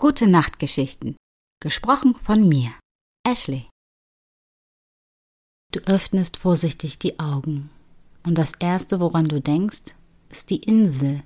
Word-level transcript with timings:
Gute 0.00 0.26
Nachtgeschichten. 0.26 1.14
Gesprochen 1.62 2.14
von 2.14 2.48
mir, 2.48 2.72
Ashley. 3.22 3.68
Du 5.72 5.80
öffnest 5.80 6.38
vorsichtig 6.38 6.98
die 6.98 7.20
Augen 7.20 7.68
und 8.22 8.38
das 8.38 8.52
Erste, 8.60 8.98
woran 8.98 9.28
du 9.28 9.42
denkst, 9.42 9.94
ist 10.30 10.48
die 10.48 10.62
Insel. 10.62 11.22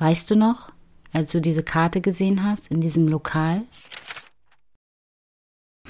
Weißt 0.00 0.28
du 0.32 0.34
noch, 0.34 0.72
als 1.12 1.30
du 1.30 1.40
diese 1.40 1.62
Karte 1.62 2.00
gesehen 2.00 2.42
hast 2.42 2.72
in 2.72 2.80
diesem 2.80 3.06
Lokal? 3.06 3.64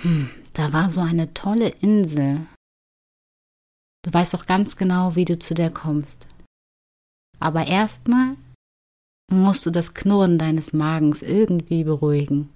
Hm, 0.02 0.28
da 0.52 0.74
war 0.74 0.90
so 0.90 1.00
eine 1.00 1.32
tolle 1.32 1.70
Insel. 1.70 2.46
Du 4.02 4.12
weißt 4.12 4.34
doch 4.34 4.44
ganz 4.44 4.76
genau, 4.76 5.16
wie 5.16 5.24
du 5.24 5.38
zu 5.38 5.54
der 5.54 5.70
kommst. 5.70 6.26
Aber 7.40 7.66
erstmal 7.66 8.36
musst 9.30 9.66
du 9.66 9.70
das 9.70 9.94
Knurren 9.94 10.38
deines 10.38 10.72
Magens 10.72 11.22
irgendwie 11.22 11.84
beruhigen. 11.84 12.50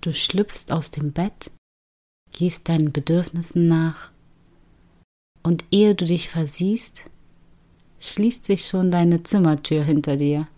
Du 0.00 0.12
schlüpfst 0.12 0.70
aus 0.70 0.90
dem 0.90 1.12
Bett, 1.12 1.50
gehst 2.32 2.68
deinen 2.68 2.92
Bedürfnissen 2.92 3.68
nach 3.68 4.10
und 5.42 5.64
ehe 5.70 5.94
du 5.94 6.04
dich 6.04 6.28
versiehst, 6.28 7.04
schließt 8.00 8.44
sich 8.44 8.66
schon 8.66 8.90
deine 8.90 9.22
Zimmertür 9.22 9.82
hinter 9.82 10.16
dir. 10.16 10.48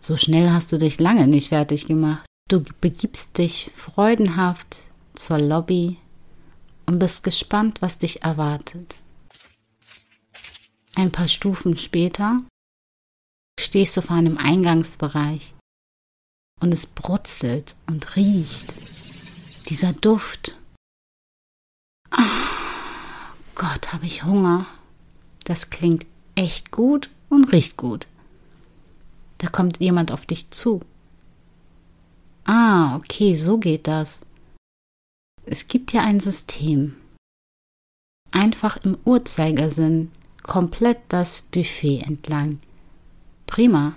So 0.00 0.16
schnell 0.16 0.50
hast 0.50 0.70
du 0.72 0.78
dich 0.78 1.00
lange 1.00 1.26
nicht 1.26 1.48
fertig 1.48 1.86
gemacht. 1.86 2.26
Du 2.48 2.62
begibst 2.80 3.38
dich 3.38 3.72
freudenhaft 3.74 4.82
zur 5.14 5.40
Lobby 5.40 5.98
und 6.86 7.00
bist 7.00 7.24
gespannt, 7.24 7.82
was 7.82 7.98
dich 7.98 8.22
erwartet. 8.22 8.98
Ein 10.94 11.10
paar 11.10 11.26
Stufen 11.26 11.76
später 11.76 12.42
stehst 13.76 13.94
du 13.98 14.00
vor 14.00 14.16
einem 14.16 14.38
Eingangsbereich 14.38 15.52
und 16.62 16.72
es 16.72 16.86
brutzelt 16.86 17.74
und 17.86 18.16
riecht. 18.16 18.72
Dieser 19.68 19.92
Duft. 19.92 20.56
Oh 22.10 23.34
Gott, 23.54 23.92
habe 23.92 24.06
ich 24.06 24.24
Hunger. 24.24 24.64
Das 25.44 25.68
klingt 25.68 26.06
echt 26.36 26.70
gut 26.70 27.10
und 27.28 27.52
riecht 27.52 27.76
gut. 27.76 28.06
Da 29.36 29.48
kommt 29.48 29.78
jemand 29.78 30.10
auf 30.10 30.24
dich 30.24 30.50
zu. 30.50 30.80
Ah, 32.44 32.96
okay, 32.96 33.34
so 33.34 33.58
geht 33.58 33.88
das. 33.88 34.22
Es 35.44 35.68
gibt 35.68 35.92
ja 35.92 36.00
ein 36.00 36.20
System. 36.20 36.96
Einfach 38.30 38.78
im 38.78 38.96
Uhrzeigersinn 39.04 40.12
komplett 40.42 41.00
das 41.08 41.42
Buffet 41.42 42.00
entlang. 42.06 42.58
Prima. 43.46 43.96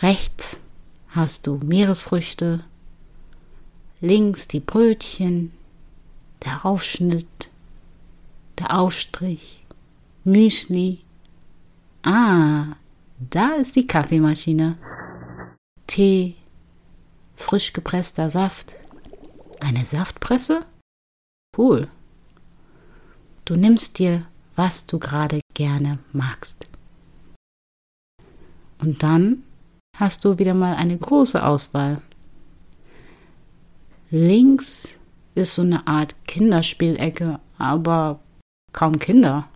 Rechts 0.00 0.60
hast 1.08 1.46
du 1.46 1.58
Meeresfrüchte, 1.64 2.64
links 4.00 4.46
die 4.46 4.60
Brötchen, 4.60 5.52
der 6.44 6.66
Aufschnitt, 6.66 7.50
der 8.58 8.78
Aufstrich, 8.78 9.64
Müsli. 10.24 11.00
Ah, 12.02 12.76
da 13.18 13.54
ist 13.54 13.74
die 13.76 13.86
Kaffeemaschine. 13.86 14.76
Tee, 15.86 16.36
frisch 17.36 17.72
gepresster 17.72 18.28
Saft. 18.28 18.74
Eine 19.60 19.84
Saftpresse? 19.84 20.66
Cool. 21.56 21.88
Du 23.46 23.56
nimmst 23.56 23.98
dir, 23.98 24.26
was 24.56 24.86
du 24.86 24.98
gerade 24.98 25.40
gerne 25.54 25.98
magst. 26.12 26.66
Und 28.86 29.02
dann 29.02 29.42
hast 29.98 30.24
du 30.24 30.38
wieder 30.38 30.54
mal 30.54 30.76
eine 30.76 30.96
große 30.96 31.44
Auswahl. 31.44 32.00
Links 34.10 35.00
ist 35.34 35.54
so 35.54 35.62
eine 35.62 35.88
Art 35.88 36.14
Kinderspielecke, 36.28 37.40
aber 37.58 38.20
kaum 38.72 39.00
Kinder. 39.00 39.48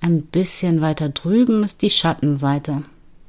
Ein 0.00 0.26
bisschen 0.26 0.82
weiter 0.82 1.08
drüben 1.08 1.64
ist 1.64 1.80
die 1.80 1.88
Schattenseite. 1.88 2.82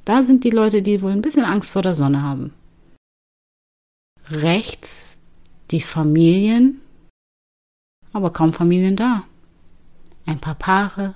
Da 0.04 0.22
sind 0.22 0.44
die 0.44 0.50
Leute, 0.50 0.82
die 0.82 1.00
wohl 1.00 1.12
ein 1.12 1.22
bisschen 1.22 1.46
Angst 1.46 1.72
vor 1.72 1.80
der 1.80 1.94
Sonne 1.94 2.20
haben. 2.20 2.52
Rechts 4.30 5.22
die 5.70 5.80
Familien, 5.80 6.82
aber 8.12 8.30
kaum 8.34 8.52
Familien 8.52 8.96
da. 8.96 9.24
Ein 10.26 10.38
paar 10.38 10.56
Paare. 10.56 11.14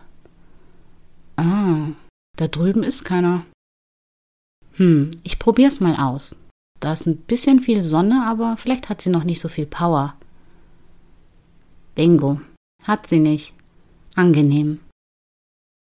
Ah, 1.36 1.88
da 2.36 2.48
drüben 2.48 2.82
ist 2.82 3.04
keiner. 3.04 3.44
Hm, 4.74 5.10
ich 5.22 5.38
probier's 5.38 5.80
mal 5.80 5.96
aus. 5.96 6.34
Da 6.80 6.92
ist 6.92 7.06
ein 7.06 7.18
bisschen 7.18 7.60
viel 7.60 7.84
Sonne, 7.84 8.26
aber 8.26 8.56
vielleicht 8.56 8.88
hat 8.88 9.02
sie 9.02 9.10
noch 9.10 9.24
nicht 9.24 9.40
so 9.40 9.48
viel 9.48 9.66
Power. 9.66 10.14
Bingo. 11.94 12.40
Hat 12.82 13.06
sie 13.06 13.18
nicht. 13.18 13.52
Angenehm. 14.16 14.80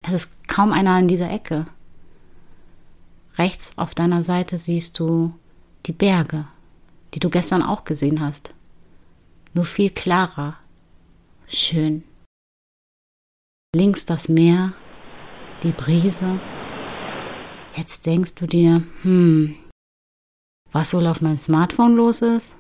Es 0.05 0.13
ist 0.13 0.49
kaum 0.49 0.73
einer 0.73 0.99
in 0.99 1.09
dieser 1.09 1.31
Ecke. 1.31 1.67
Rechts 3.37 3.79
auf 3.79 3.95
deiner 3.95 4.25
Seite 4.25 4.59
siehst 4.59 4.99
du 4.99 5.33
die 5.87 5.93
Berge, 5.93 6.47
die 7.15 7.21
du 7.21 7.31
gestern 7.31 7.63
auch 7.63 7.85
gesehen 7.85 8.21
hast. 8.21 8.53
Nur 9.55 9.65
viel 9.65 9.91
klarer. 9.91 10.59
Schön. 11.47 12.03
Links 13.75 14.07
das 14.07 14.29
Meer, 14.29 14.73
die 15.63 15.73
Brise. 15.73 16.41
Jetzt 17.75 18.07
denkst 18.07 18.35
du 18.35 18.47
dir, 18.47 18.83
hm, 19.03 19.57
was 20.73 20.95
wohl 20.95 21.07
auf 21.07 21.21
meinem 21.21 21.39
Smartphone 21.39 21.95
los 21.95 22.23
ist? 22.23 22.57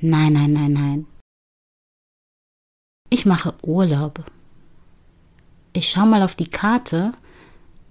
Nein, 0.00 0.32
nein, 0.32 0.52
nein, 0.52 0.72
nein. 0.72 1.06
Ich 3.10 3.26
mache 3.26 3.54
Urlaub. 3.62 4.24
Ich 5.72 5.90
schau 5.90 6.06
mal 6.06 6.22
auf 6.22 6.34
die 6.34 6.48
Karte, 6.48 7.12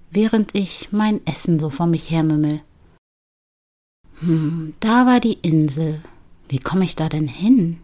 während 0.10 0.56
ich 0.56 0.92
mein 0.92 1.26
Essen 1.26 1.60
so 1.60 1.70
vor 1.70 1.88
mich 1.88 2.12
hermümmel. 2.12 2.62
Hm, 4.20 4.74
da 4.80 5.06
war 5.06 5.20
die 5.20 5.40
Insel. 5.42 6.02
Wie 6.48 6.60
komme 6.60 6.86
ich 6.86 6.96
da 6.96 7.08
denn 7.08 7.28
hin? 7.28 7.82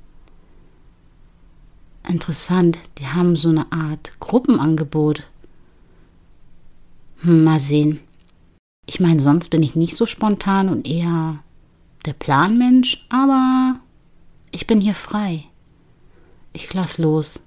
Interessant, 2.08 2.80
die 3.00 3.08
haben 3.08 3.36
so 3.36 3.50
eine 3.50 3.72
Art 3.72 4.19
Gruppenangebot. 4.19 5.28
Hm, 7.22 7.44
mal 7.44 7.59
sehen. 7.59 8.00
Ich 8.85 9.00
meine, 9.00 9.19
sonst 9.19 9.50
bin 9.50 9.63
ich 9.63 9.75
nicht 9.75 9.97
so 9.97 10.05
spontan 10.05 10.69
und 10.69 10.88
eher 10.88 11.44
der 12.05 12.13
Planmensch, 12.13 13.05
aber 13.09 13.79
ich 14.51 14.66
bin 14.66 14.79
hier 14.79 14.95
frei. 14.95 15.45
Ich 16.53 16.73
lass 16.73 16.97
los. 16.97 17.44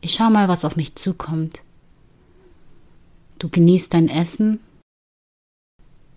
Ich 0.00 0.14
schau 0.14 0.28
mal, 0.28 0.48
was 0.48 0.64
auf 0.64 0.76
mich 0.76 0.96
zukommt. 0.96 1.62
Du 3.38 3.48
genießt 3.48 3.94
dein 3.94 4.08
Essen 4.08 4.60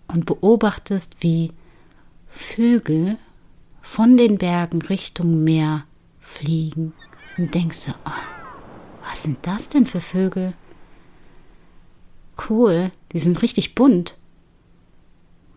und 0.08 0.26
beobachtest, 0.26 1.18
wie 1.20 1.52
Vögel 2.28 3.16
von 3.82 4.16
den 4.16 4.38
Bergen 4.38 4.82
Richtung 4.82 5.44
Meer 5.44 5.84
fliegen 6.20 6.92
und 7.36 7.54
denkst 7.54 7.86
du, 7.86 7.92
oh, 8.04 9.08
was 9.08 9.22
sind 9.22 9.38
das 9.42 9.68
denn 9.68 9.86
für 9.86 10.00
Vögel? 10.00 10.54
Cool, 12.48 12.90
die 13.12 13.18
sind 13.18 13.42
richtig 13.42 13.74
bunt. 13.74 14.16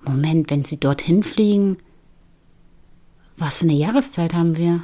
Moment, 0.03 0.49
wenn 0.49 0.63
sie 0.63 0.79
dorthin 0.79 1.23
fliegen, 1.23 1.77
was 3.37 3.59
für 3.59 3.65
eine 3.65 3.73
Jahreszeit 3.73 4.33
haben 4.33 4.57
wir? 4.57 4.83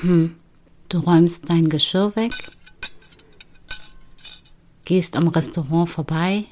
Hm, 0.00 0.36
Du 0.88 1.00
räumst 1.00 1.50
dein 1.50 1.68
Geschirr 1.68 2.16
weg, 2.16 2.32
gehst 4.86 5.16
am 5.16 5.28
Restaurant 5.28 5.90
vorbei 5.90 6.44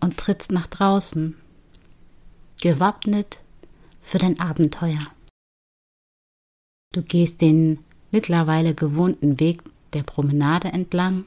und 0.00 0.18
trittst 0.18 0.52
nach 0.52 0.66
draußen, 0.66 1.38
gewappnet 2.60 3.40
für 4.02 4.18
dein 4.18 4.38
Abenteuer. 4.40 5.06
Du 6.92 7.00
gehst 7.00 7.40
den 7.40 7.78
mittlerweile 8.12 8.74
gewohnten 8.74 9.40
Weg 9.40 9.62
der 9.94 10.02
Promenade 10.02 10.68
entlang, 10.68 11.24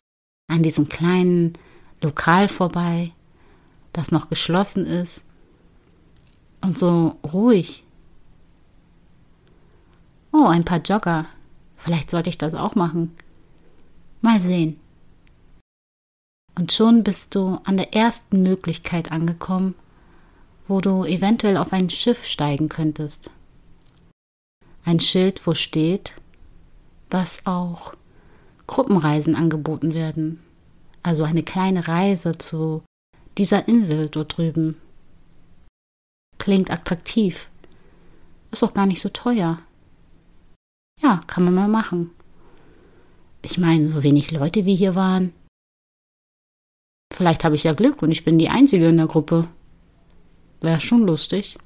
an 0.47 0.63
diesem 0.63 0.89
kleinen 0.89 1.53
Lokal 2.01 2.47
vorbei, 2.47 3.11
das 3.93 4.11
noch 4.11 4.29
geschlossen 4.29 4.85
ist 4.85 5.21
und 6.61 6.77
so 6.77 7.17
ruhig. 7.33 7.83
Oh, 10.31 10.45
ein 10.45 10.65
paar 10.65 10.81
Jogger. 10.81 11.25
Vielleicht 11.77 12.09
sollte 12.09 12.29
ich 12.29 12.37
das 12.37 12.53
auch 12.53 12.75
machen. 12.75 13.15
Mal 14.21 14.39
sehen. 14.41 14.79
Und 16.55 16.73
schon 16.73 17.03
bist 17.03 17.35
du 17.35 17.59
an 17.65 17.77
der 17.77 17.93
ersten 17.93 18.41
Möglichkeit 18.41 19.11
angekommen, 19.11 19.75
wo 20.67 20.81
du 20.81 21.05
eventuell 21.05 21.57
auf 21.57 21.71
ein 21.71 21.89
Schiff 21.89 22.25
steigen 22.25 22.67
könntest. 22.67 23.29
Ein 24.83 24.99
Schild, 24.99 25.45
wo 25.45 25.53
steht, 25.53 26.13
dass 27.09 27.45
auch 27.45 27.93
Gruppenreisen 28.67 29.35
angeboten 29.35 29.93
werden. 29.93 30.43
Also 31.03 31.23
eine 31.23 31.43
kleine 31.43 31.87
Reise 31.87 32.37
zu 32.37 32.83
dieser 33.37 33.67
Insel 33.67 34.09
dort 34.09 34.37
drüben. 34.37 34.79
Klingt 36.37 36.69
attraktiv. 36.71 37.49
Ist 38.51 38.63
auch 38.63 38.73
gar 38.73 38.85
nicht 38.85 39.01
so 39.01 39.09
teuer. 39.09 39.59
Ja, 41.01 41.21
kann 41.27 41.45
man 41.45 41.55
mal 41.55 41.67
machen. 41.67 42.11
Ich 43.41 43.57
meine, 43.57 43.87
so 43.87 44.03
wenig 44.03 44.31
Leute 44.31 44.65
wie 44.65 44.75
hier 44.75 44.95
waren. 44.95 45.33
Vielleicht 47.13 47.43
habe 47.43 47.55
ich 47.55 47.63
ja 47.63 47.73
Glück 47.73 48.01
und 48.01 48.11
ich 48.11 48.25
bin 48.25 48.37
die 48.37 48.49
Einzige 48.49 48.87
in 48.89 48.97
der 48.97 49.07
Gruppe. 49.07 49.47
Wäre 50.61 50.81
schon 50.81 51.03
lustig. 51.03 51.57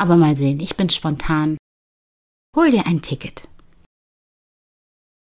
Aber 0.00 0.16
mal 0.16 0.36
sehen, 0.36 0.60
ich 0.60 0.76
bin 0.76 0.88
spontan. 0.88 1.56
Hol 2.56 2.70
dir 2.70 2.86
ein 2.86 3.02
Ticket. 3.02 3.48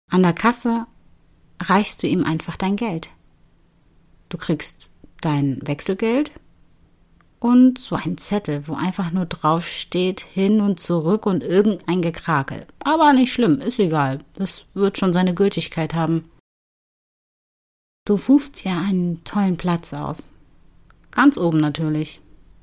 An 0.09 0.23
der 0.23 0.33
Kasse 0.33 0.85
reichst 1.61 2.03
du 2.03 2.07
ihm 2.07 2.23
einfach 2.23 2.57
dein 2.57 2.75
Geld. 2.75 3.09
Du 4.29 4.37
kriegst 4.37 4.89
dein 5.21 5.59
Wechselgeld 5.65 6.31
und 7.39 7.77
so 7.77 7.95
ein 7.95 8.17
Zettel, 8.17 8.67
wo 8.67 8.73
einfach 8.73 9.11
nur 9.11 9.25
drauf 9.25 9.67
steht, 9.67 10.21
hin 10.21 10.61
und 10.61 10.79
zurück 10.79 11.25
und 11.25 11.43
irgendein 11.43 12.01
Gekrakel. 12.01 12.65
Aber 12.83 13.13
nicht 13.13 13.33
schlimm, 13.33 13.61
ist 13.61 13.79
egal. 13.79 14.19
Das 14.33 14.65
wird 14.73 14.97
schon 14.97 15.13
seine 15.13 15.33
Gültigkeit 15.33 15.93
haben. 15.93 16.29
Du 18.05 18.17
suchst 18.17 18.63
dir 18.63 18.71
einen 18.71 19.23
tollen 19.23 19.57
Platz 19.57 19.93
aus. 19.93 20.29
Ganz 21.11 21.37
oben 21.37 21.59
natürlich, 21.59 22.19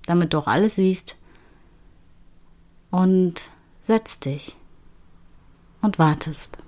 damit 0.07 0.33
du 0.33 0.39
auch 0.39 0.47
alles 0.47 0.77
siehst. 0.77 1.17
Und 2.91 3.51
setzt 3.81 4.25
dich 4.25 4.57
und 5.81 5.99
wartest. 5.99 6.59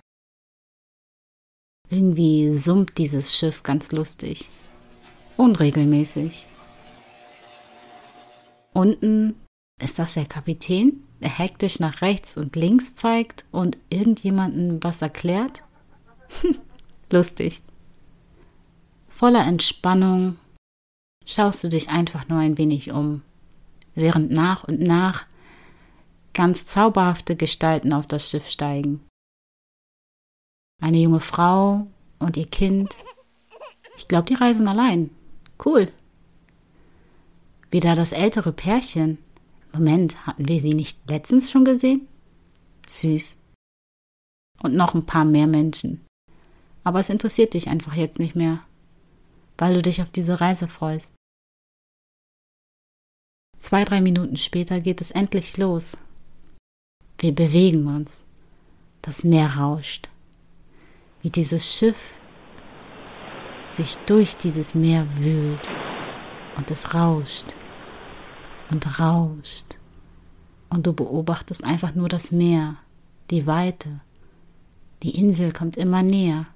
Irgendwie 1.90 2.52
summt 2.54 2.96
dieses 2.98 3.36
Schiff 3.36 3.62
ganz 3.62 3.92
lustig. 3.92 4.50
Unregelmäßig. 5.36 6.48
Unten 8.72 9.36
ist 9.82 9.98
das 9.98 10.14
der 10.14 10.26
Kapitän, 10.26 11.04
der 11.20 11.31
hektisch 11.31 11.81
nach 11.81 12.00
rechts 12.00 12.36
und 12.36 12.56
links 12.56 12.94
zeigt 12.94 13.44
und 13.50 13.78
irgendjemandem 13.90 14.82
was 14.82 15.02
erklärt? 15.02 15.62
Lustig. 17.10 17.62
Voller 19.08 19.46
Entspannung 19.46 20.38
schaust 21.25 21.62
du 21.62 21.69
dich 21.69 21.90
einfach 21.90 22.28
nur 22.28 22.38
ein 22.40 22.58
wenig 22.58 22.90
um, 22.90 23.22
während 23.94 24.31
nach 24.31 24.64
und 24.64 24.81
nach 24.81 25.26
ganz 26.32 26.66
zauberhafte 26.66 27.36
Gestalten 27.36 27.92
auf 27.92 28.06
das 28.06 28.28
Schiff 28.28 28.48
steigen. 28.48 29.00
Eine 30.81 30.99
junge 30.99 31.21
Frau 31.21 31.87
und 32.19 32.37
ihr 32.37 32.47
Kind. 32.47 32.97
Ich 33.97 34.09
glaube, 34.09 34.26
die 34.26 34.35
reisen 34.35 34.69
allein. 34.69 35.11
Cool. 35.65 35.91
Wieder 37.71 37.94
das 37.94 38.12
ältere 38.12 38.53
Pärchen. 38.53 39.19
Moment, 39.73 40.26
hatten 40.26 40.49
wir 40.49 40.61
sie 40.61 40.75
nicht 40.75 40.99
letztens 41.09 41.50
schon 41.50 41.65
gesehen? 41.65 42.06
Süß. 42.87 43.38
Und 44.62 44.75
noch 44.75 44.94
ein 44.94 45.06
paar 45.06 45.25
mehr 45.25 45.47
Menschen. 45.47 46.05
Aber 46.85 47.00
es 47.00 47.09
interessiert 47.09 47.55
dich 47.55 47.69
einfach 47.69 47.94
jetzt 47.94 48.19
nicht 48.19 48.37
mehr, 48.37 48.61
weil 49.59 49.75
du 49.75 49.82
dich 49.82 50.03
auf 50.03 50.11
diese 50.11 50.41
Reise 50.41 50.69
freust. 50.69 51.12
Zwei, 53.59 53.85
drei 53.85 54.00
Minuten 54.00 54.37
später 54.37 54.81
geht 54.81 55.00
es 55.00 55.11
endlich 55.11 55.56
los. 55.56 55.97
Wir 57.19 57.35
bewegen 57.35 57.87
uns. 57.87 58.27
Das 59.00 59.25
Meer 59.25 59.56
rauscht 59.56 60.09
wie 61.25 61.31
dieses 61.31 61.75
Schiff 61.75 62.19
sich 63.67 63.97
durch 64.05 64.37
dieses 64.37 64.75
Meer 64.75 65.06
wühlt 65.17 65.71
und 66.55 66.71
es 66.71 66.93
rauscht 66.93 67.56
und 68.71 69.00
rauscht 69.00 69.79
und 70.69 70.87
du 70.87 70.93
beobachtest 70.93 71.65
einfach 71.65 71.94
nur 71.94 72.11
das 72.11 72.31
Meer, 72.31 72.76
die 73.31 73.47
Weite. 73.47 74.00
Die 75.03 75.19
Insel 75.19 75.50
kommt 75.50 75.79
immer 75.79 76.03
näher 76.03 76.47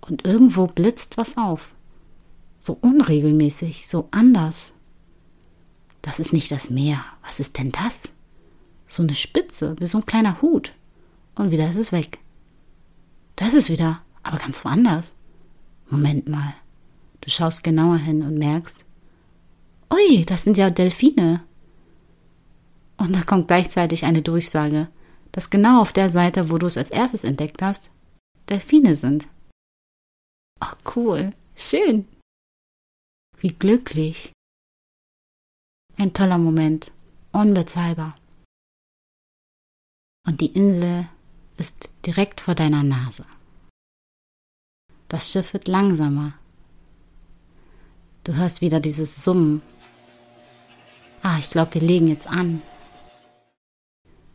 und 0.00 0.24
irgendwo 0.24 0.66
blitzt 0.66 1.16
was 1.16 1.36
auf. 1.36 1.72
So 2.58 2.76
unregelmäßig, 2.80 3.86
so 3.86 4.08
anders. 4.10 4.72
Das 6.02 6.18
ist 6.18 6.32
nicht 6.32 6.50
das 6.50 6.68
Meer. 6.68 6.98
Was 7.22 7.38
ist 7.38 7.58
denn 7.58 7.70
das? 7.70 8.10
So 8.88 9.04
eine 9.04 9.14
Spitze, 9.14 9.76
wie 9.78 9.86
so 9.86 9.98
ein 9.98 10.06
kleiner 10.06 10.42
Hut. 10.42 10.72
Und 11.36 11.52
wieder 11.52 11.70
ist 11.70 11.76
es 11.76 11.92
weg. 11.92 12.18
Da 13.36 13.48
ist 13.48 13.70
wieder, 13.70 14.02
aber 14.22 14.38
ganz 14.38 14.64
woanders. 14.64 15.14
Moment 15.88 16.28
mal. 16.28 16.54
Du 17.20 17.30
schaust 17.30 17.64
genauer 17.64 17.96
hin 17.96 18.22
und 18.22 18.38
merkst, 18.38 18.84
ui, 19.92 20.24
das 20.24 20.42
sind 20.42 20.56
ja 20.56 20.70
Delfine. 20.70 21.44
Und 22.96 23.14
da 23.14 23.22
kommt 23.22 23.48
gleichzeitig 23.48 24.04
eine 24.04 24.22
Durchsage, 24.22 24.88
dass 25.32 25.50
genau 25.50 25.80
auf 25.80 25.92
der 25.92 26.10
Seite, 26.10 26.50
wo 26.50 26.58
du 26.58 26.66
es 26.66 26.76
als 26.76 26.90
erstes 26.90 27.24
entdeckt 27.24 27.60
hast, 27.62 27.90
Delfine 28.48 28.94
sind. 28.94 29.26
Ach, 30.60 30.76
cool. 30.94 31.32
Schön. 31.56 32.06
Wie 33.38 33.52
glücklich. 33.52 34.32
Ein 35.96 36.12
toller 36.12 36.38
Moment. 36.38 36.92
Unbezahlbar. 37.32 38.14
Und 40.26 40.40
die 40.40 40.52
Insel 40.52 41.08
ist 41.56 41.90
direkt 42.06 42.40
vor 42.40 42.54
deiner 42.54 42.82
Nase. 42.82 43.24
Das 45.08 45.30
Schiff 45.30 45.52
wird 45.52 45.68
langsamer. 45.68 46.32
Du 48.24 48.34
hörst 48.34 48.60
wieder 48.60 48.80
dieses 48.80 49.22
Summen. 49.22 49.62
Ah, 51.22 51.38
ich 51.38 51.50
glaube, 51.50 51.74
wir 51.74 51.82
legen 51.82 52.08
jetzt 52.08 52.26
an. 52.26 52.62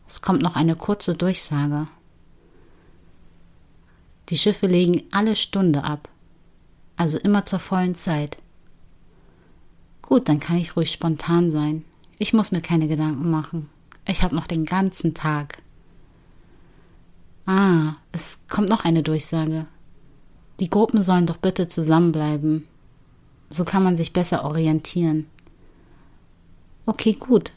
Es 0.08 0.22
kommt 0.22 0.42
noch 0.42 0.56
eine 0.56 0.76
kurze 0.76 1.14
Durchsage. 1.14 1.86
Die 4.28 4.38
Schiffe 4.38 4.66
legen 4.66 5.02
alle 5.10 5.34
Stunde 5.34 5.82
ab, 5.84 6.08
also 6.96 7.18
immer 7.18 7.44
zur 7.46 7.58
vollen 7.58 7.94
Zeit. 7.94 8.36
Gut, 10.02 10.28
dann 10.28 10.40
kann 10.40 10.56
ich 10.56 10.76
ruhig 10.76 10.90
spontan 10.90 11.50
sein. 11.50 11.84
Ich 12.18 12.32
muss 12.32 12.52
mir 12.52 12.60
keine 12.60 12.88
Gedanken 12.88 13.30
machen. 13.30 13.68
Ich 14.06 14.22
habe 14.22 14.34
noch 14.34 14.46
den 14.46 14.64
ganzen 14.64 15.14
Tag. 15.14 15.62
Ah, 17.46 17.94
es 18.12 18.38
kommt 18.48 18.68
noch 18.68 18.84
eine 18.84 19.02
Durchsage. 19.02 19.66
Die 20.60 20.70
Gruppen 20.70 21.02
sollen 21.02 21.26
doch 21.26 21.38
bitte 21.38 21.68
zusammenbleiben. 21.68 22.66
So 23.48 23.64
kann 23.64 23.82
man 23.82 23.96
sich 23.96 24.12
besser 24.12 24.44
orientieren. 24.44 25.26
Okay, 26.86 27.14
gut. 27.14 27.52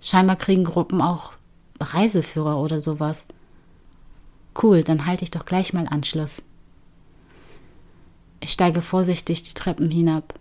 Scheinbar 0.00 0.36
kriegen 0.36 0.64
Gruppen 0.64 1.00
auch 1.00 1.34
Reiseführer 1.80 2.58
oder 2.58 2.80
sowas. 2.80 3.26
Cool, 4.60 4.82
dann 4.82 5.06
halte 5.06 5.24
ich 5.24 5.30
doch 5.30 5.44
gleich 5.44 5.72
mal 5.72 5.86
Anschluss. 5.88 6.44
Ich 8.40 8.52
steige 8.52 8.82
vorsichtig 8.82 9.42
die 9.42 9.54
Treppen 9.54 9.90
hinab, 9.90 10.34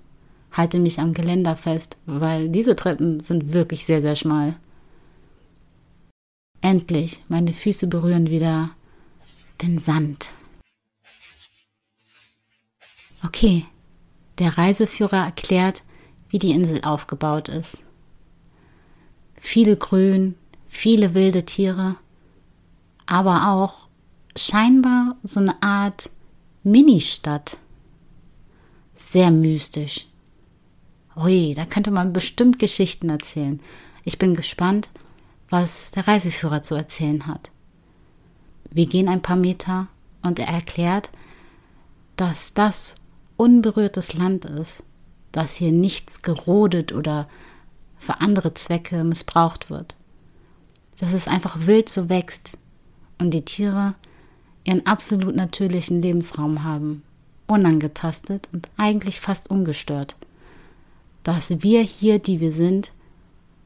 halte 0.52 0.80
mich 0.80 1.00
am 1.00 1.14
Geländer 1.14 1.56
fest, 1.56 1.98
weil 2.06 2.50
diese 2.50 2.76
Treppen 2.76 3.20
sind 3.20 3.54
wirklich 3.54 3.86
sehr, 3.86 4.02
sehr 4.02 4.16
schmal. 4.16 4.58
Endlich, 6.64 7.20
meine 7.28 7.52
Füße 7.52 7.88
berühren 7.88 8.30
wieder 8.30 8.70
den 9.62 9.80
Sand. 9.80 10.30
Okay, 13.22 13.66
der 14.38 14.58
Reiseführer 14.58 15.26
erklärt, 15.26 15.84
wie 16.30 16.40
die 16.40 16.52
Insel 16.52 16.82
aufgebaut 16.86 17.50
ist. 17.50 17.82
Viel 19.36 19.76
Grün, 19.76 20.36
viele 20.66 21.14
wilde 21.14 21.44
Tiere, 21.44 21.98
aber 23.06 23.50
auch 23.50 23.90
scheinbar 24.38 25.18
so 25.22 25.42
eine 25.42 25.62
Art 25.62 26.12
Ministadt. 26.64 27.58
Sehr 28.96 29.32
mystisch. 29.32 30.08
Ui, 31.18 31.54
da 31.56 31.66
könnte 31.66 31.92
man 31.92 32.14
bestimmt 32.14 32.58
Geschichten 32.58 33.10
erzählen. 33.10 33.62
Ich 34.06 34.18
bin 34.18 34.34
gespannt, 34.34 34.90
was 35.54 35.92
der 35.92 36.08
Reiseführer 36.08 36.64
zu 36.64 36.74
erzählen 36.74 37.28
hat. 37.28 37.52
Wir 38.72 38.88
gehen 38.88 39.08
ein 39.08 39.22
paar 39.22 39.36
Meter 39.36 39.88
Und 40.24 40.40
er 40.40 40.48
erklärt, 40.48 41.12
dass 42.16 42.56
das 42.56 42.96
unberührtes 43.38 44.16
Land 44.16 44.46
ist, 44.46 44.82
dass 45.32 45.56
hier 45.56 45.72
nichts 45.72 46.24
gerodet 46.24 46.92
oder 46.92 47.28
für 48.00 48.20
andere 48.20 48.56
Zwecke 48.56 49.04
missbraucht 49.04 49.70
wird. 49.70 49.96
Dass 50.98 51.14
es 51.14 51.28
einfach 51.28 51.68
wild 51.68 51.88
so 51.88 52.10
wächst 52.10 52.58
und 53.20 53.32
die 53.32 53.46
Tiere 53.46 53.94
ihren 54.64 54.88
absolut 54.88 55.36
natürlichen 55.36 56.02
Lebensraum 56.02 56.64
haben, 56.64 57.04
unangetastet 57.46 58.50
und 58.54 58.70
eigentlich 58.78 59.20
fast 59.20 59.52
ungestört. 59.52 60.16
Dass 61.22 61.62
wir 61.62 61.82
hier, 61.82 62.18
die 62.18 62.40
wir 62.40 62.52
sind, 62.52 62.92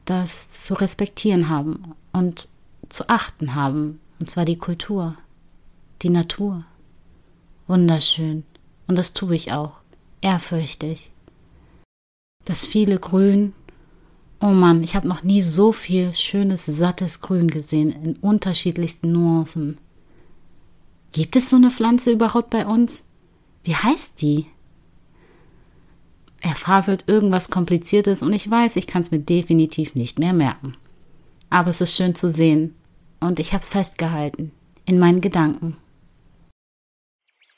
das 0.08 0.64
zu 0.64 0.74
respektieren 0.74 1.48
haben 1.48 1.94
und 2.12 2.48
zu 2.88 3.08
achten 3.08 3.54
haben, 3.54 4.00
und 4.20 4.30
zwar 4.30 4.44
die 4.44 4.56
Kultur, 4.56 5.16
die 6.02 6.10
Natur. 6.10 6.64
Wunderschön. 7.66 8.44
Und 8.86 8.96
das 8.96 9.12
tue 9.12 9.36
ich 9.36 9.52
auch, 9.52 9.72
ehrfürchtig. 10.22 11.10
Das 12.46 12.66
viele 12.66 12.98
Grün. 12.98 13.52
Oh 14.40 14.46
Mann, 14.46 14.82
ich 14.82 14.96
habe 14.96 15.06
noch 15.06 15.22
nie 15.22 15.42
so 15.42 15.72
viel 15.72 16.14
schönes, 16.14 16.64
sattes 16.64 17.20
Grün 17.20 17.48
gesehen, 17.48 17.90
in 17.90 18.16
unterschiedlichsten 18.16 19.12
Nuancen. 19.12 19.76
Gibt 21.12 21.36
es 21.36 21.50
so 21.50 21.56
eine 21.56 21.70
Pflanze 21.70 22.12
überhaupt 22.12 22.48
bei 22.48 22.66
uns? 22.66 23.04
Wie 23.64 23.74
heißt 23.74 24.22
die? 24.22 24.46
Er 26.40 26.54
faselt 26.54 27.04
irgendwas 27.08 27.50
Kompliziertes 27.50 28.22
und 28.22 28.32
ich 28.32 28.48
weiß, 28.48 28.76
ich 28.76 28.86
kann 28.86 29.02
es 29.02 29.10
mir 29.10 29.18
definitiv 29.18 29.94
nicht 29.94 30.18
mehr 30.18 30.32
merken. 30.32 30.76
Aber 31.50 31.70
es 31.70 31.80
ist 31.80 31.94
schön 31.94 32.14
zu 32.14 32.30
sehen 32.30 32.76
und 33.20 33.40
ich 33.40 33.52
hab's 33.54 33.70
festgehalten 33.70 34.52
in 34.84 34.98
meinen 34.98 35.20
Gedanken. 35.20 35.76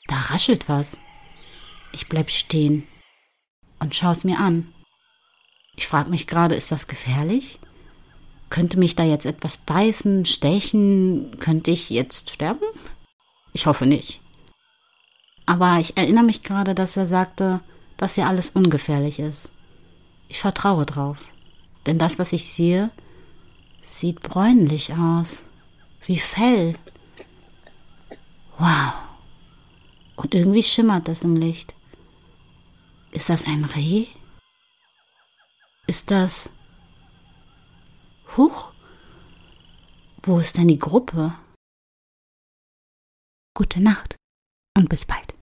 Da 0.07 0.15
raschelt 0.15 0.67
was. 0.67 0.99
Ich 1.93 2.09
bleib 2.09 2.29
stehen 2.29 2.87
und 3.79 3.95
schau's 3.95 4.23
mir 4.23 4.39
an. 4.39 4.73
Ich 5.75 5.87
frag 5.87 6.09
mich 6.09 6.27
gerade, 6.27 6.55
ist 6.55 6.71
das 6.71 6.87
gefährlich? 6.87 7.59
Könnte 8.49 8.77
mich 8.77 8.95
da 8.95 9.03
jetzt 9.03 9.25
etwas 9.25 9.57
beißen, 9.57 10.25
stechen? 10.25 11.37
Könnte 11.39 11.71
ich 11.71 11.89
jetzt 11.89 12.31
sterben? 12.31 12.65
Ich 13.53 13.65
hoffe 13.65 13.85
nicht. 13.85 14.21
Aber 15.45 15.79
ich 15.79 15.95
erinnere 15.97 16.25
mich 16.25 16.43
gerade, 16.43 16.75
dass 16.75 16.97
er 16.97 17.07
sagte, 17.07 17.61
dass 18.01 18.15
ja 18.15 18.27
alles 18.27 18.49
ungefährlich 18.49 19.19
ist. 19.19 19.51
Ich 20.27 20.41
vertraue 20.41 20.87
drauf. 20.87 21.27
Denn 21.85 21.99
das, 21.99 22.17
was 22.17 22.33
ich 22.33 22.51
sehe, 22.51 22.89
sieht 23.83 24.21
bräunlich 24.21 24.93
aus. 24.93 25.45
Wie 26.07 26.17
Fell. 26.17 26.79
Wow. 28.57 28.93
Und 30.15 30.33
irgendwie 30.33 30.63
schimmert 30.63 31.07
das 31.07 31.23
im 31.23 31.35
Licht. 31.35 31.75
Ist 33.11 33.29
das 33.29 33.45
ein 33.45 33.65
Reh? 33.65 34.07
Ist 35.85 36.09
das. 36.09 36.51
Huch. 38.35 38.73
Wo 40.23 40.39
ist 40.39 40.57
denn 40.57 40.69
die 40.69 40.79
Gruppe? 40.79 41.35
Gute 43.53 43.79
Nacht 43.79 44.15
und 44.75 44.89
bis 44.89 45.05
bald. 45.05 45.35